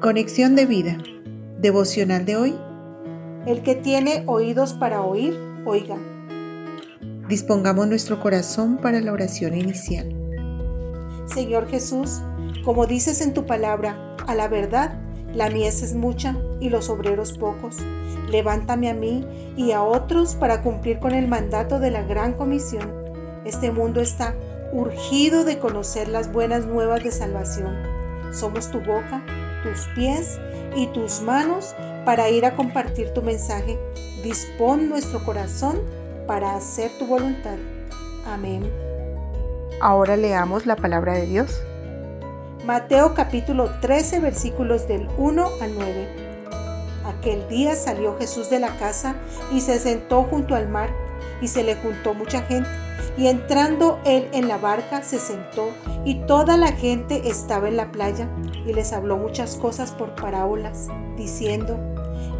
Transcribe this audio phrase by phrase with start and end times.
[0.00, 0.96] Conexión de vida.
[1.58, 2.58] Devocional de hoy.
[3.44, 5.98] El que tiene oídos para oír, oiga.
[7.28, 10.08] Dispongamos nuestro corazón para la oración inicial.
[11.26, 12.22] Señor Jesús,
[12.64, 14.98] como dices en tu palabra, a la verdad,
[15.34, 17.76] la mies es mucha y los obreros pocos.
[18.30, 22.90] Levántame a mí y a otros para cumplir con el mandato de la gran comisión.
[23.44, 24.34] Este mundo está
[24.72, 27.76] urgido de conocer las buenas nuevas de salvación.
[28.32, 29.22] Somos tu boca
[29.62, 30.38] tus pies
[30.76, 31.74] y tus manos
[32.04, 33.78] para ir a compartir tu mensaje.
[34.22, 35.80] Dispón nuestro corazón
[36.26, 37.56] para hacer tu voluntad.
[38.26, 38.70] Amén.
[39.80, 41.60] Ahora leamos la palabra de Dios.
[42.64, 46.30] Mateo capítulo 13 versículos del 1 al 9.
[47.06, 49.14] Aquel día salió Jesús de la casa
[49.52, 50.90] y se sentó junto al mar
[51.40, 52.68] y se le juntó mucha gente.
[53.16, 55.70] Y entrando él en la barca se sentó
[56.04, 58.28] y toda la gente estaba en la playa
[58.66, 61.78] y les habló muchas cosas por parábolas, diciendo,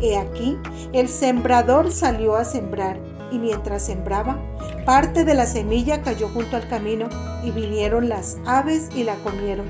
[0.00, 0.58] He aquí,
[0.92, 2.98] el sembrador salió a sembrar
[3.30, 4.38] y mientras sembraba,
[4.84, 7.08] parte de la semilla cayó junto al camino
[7.44, 9.66] y vinieron las aves y la comieron.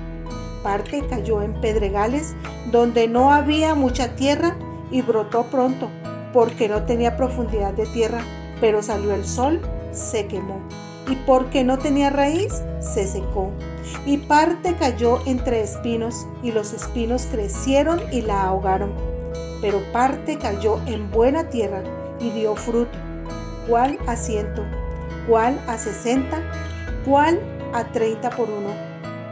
[0.62, 2.34] Parte cayó en pedregales
[2.70, 4.56] donde no había mucha tierra
[4.90, 5.88] y brotó pronto,
[6.32, 8.22] porque no tenía profundidad de tierra,
[8.60, 9.60] pero salió el sol,
[9.92, 10.60] se quemó
[11.10, 13.50] y porque no tenía raíz, se secó.
[14.06, 18.92] Y parte cayó entre espinos, y los espinos crecieron y la ahogaron.
[19.60, 21.82] Pero parte cayó en buena tierra
[22.20, 22.96] y dio fruto,
[23.68, 24.62] cual a ciento,
[25.28, 26.40] cual a sesenta,
[27.04, 27.40] cual
[27.74, 28.70] a treinta por uno.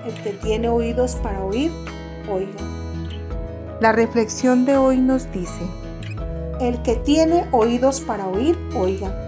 [0.05, 1.71] El que tiene oídos para oír,
[2.31, 2.61] oiga.
[3.81, 5.62] La reflexión de hoy nos dice,
[6.61, 9.28] el que tiene oídos para oír, oiga.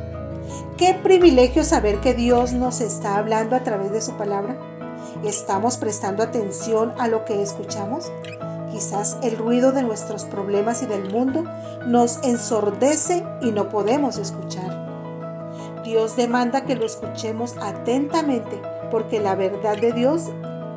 [0.77, 4.59] Qué privilegio saber que Dios nos está hablando a través de su palabra.
[5.25, 8.11] ¿Estamos prestando atención a lo que escuchamos?
[8.71, 11.45] Quizás el ruido de nuestros problemas y del mundo
[11.87, 14.91] nos ensordece y no podemos escuchar.
[15.85, 18.61] Dios demanda que lo escuchemos atentamente
[18.91, 20.31] porque la verdad de Dios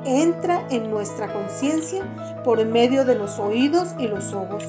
[0.05, 2.03] entra en nuestra conciencia
[2.43, 4.65] por medio de los oídos y los ojos,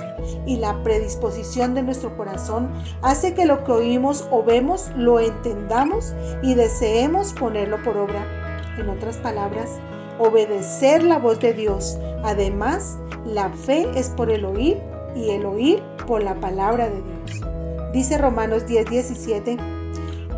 [0.47, 2.71] y la predisposición de nuestro corazón
[3.03, 8.25] hace que lo que oímos o vemos lo entendamos y deseemos ponerlo por obra.
[8.79, 9.79] En otras palabras,
[10.19, 11.99] obedecer la voz de Dios.
[12.23, 14.81] Además, la fe es por el oír
[15.15, 17.41] y el oír por la palabra de Dios.
[17.93, 19.59] Dice Romanos 10:17,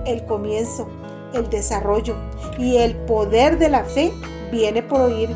[0.06, 0.88] el comienzo,
[1.32, 2.14] el desarrollo
[2.58, 4.12] y el poder de la fe
[4.50, 5.30] viene por oír,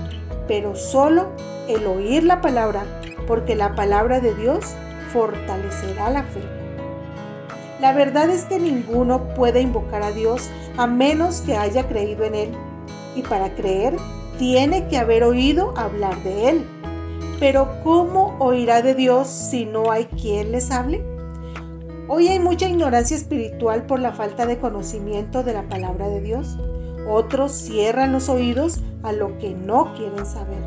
[0.46, 1.28] pero solo
[1.68, 2.84] el oír la palabra,
[3.26, 4.64] porque la palabra de Dios
[5.12, 6.40] fortalecerá la fe.
[7.80, 12.34] La verdad es que ninguno puede invocar a Dios a menos que haya creído en
[12.34, 12.50] Él.
[13.16, 13.96] Y para creer,
[14.38, 16.66] tiene que haber oído hablar de Él.
[17.38, 21.02] Pero ¿cómo oirá de Dios si no hay quien les hable?
[22.06, 26.58] Hoy hay mucha ignorancia espiritual por la falta de conocimiento de la palabra de Dios.
[27.10, 30.62] Otros cierran los oídos a lo que no quieren saber.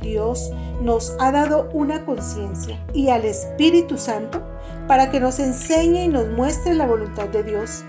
[0.00, 4.42] Dios nos ha dado una conciencia y al Espíritu Santo
[4.86, 7.82] para que nos enseñe y nos muestre la voluntad de Dios.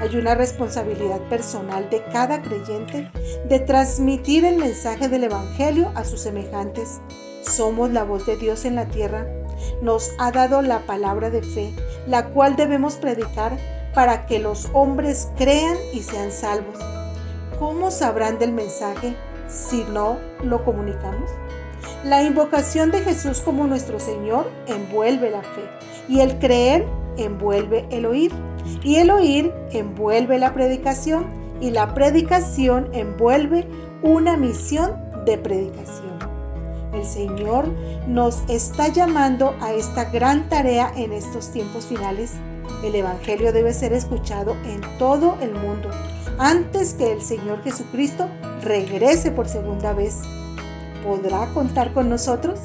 [0.00, 3.08] Hay una responsabilidad personal de cada creyente
[3.48, 7.00] de transmitir el mensaje del Evangelio a sus semejantes.
[7.42, 9.24] Somos la voz de Dios en la tierra.
[9.82, 11.72] Nos ha dado la palabra de fe,
[12.08, 13.56] la cual debemos predicar
[13.94, 16.93] para que los hombres crean y sean salvos.
[17.64, 19.16] ¿Cómo sabrán del mensaje
[19.48, 21.30] si no lo comunicamos?
[22.04, 25.62] La invocación de Jesús como nuestro Señor envuelve la fe
[26.06, 26.86] y el creer
[27.16, 28.32] envuelve el oír
[28.82, 31.24] y el oír envuelve la predicación
[31.58, 33.66] y la predicación envuelve
[34.02, 36.18] una misión de predicación.
[36.92, 37.66] El Señor
[38.06, 42.32] nos está llamando a esta gran tarea en estos tiempos finales.
[42.84, 45.88] El Evangelio debe ser escuchado en todo el mundo
[46.38, 48.28] antes que el Señor Jesucristo
[48.62, 50.22] regrese por segunda vez.
[51.04, 52.60] ¿Podrá contar con nosotros?